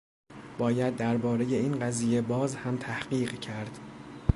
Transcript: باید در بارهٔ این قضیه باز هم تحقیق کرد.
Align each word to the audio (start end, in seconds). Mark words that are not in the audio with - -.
باید 0.57 0.95
در 0.97 1.17
بارهٔ 1.17 1.45
این 1.55 1.79
قضیه 1.79 2.21
باز 2.21 2.55
هم 2.55 2.77
تحقیق 2.77 3.39
کرد. 3.39 3.79